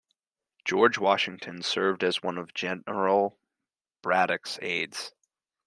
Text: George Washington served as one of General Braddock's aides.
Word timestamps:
George 0.65 0.97
Washington 0.97 1.61
served 1.61 2.03
as 2.03 2.23
one 2.23 2.39
of 2.39 2.55
General 2.55 3.37
Braddock's 4.01 4.57
aides. 4.59 5.13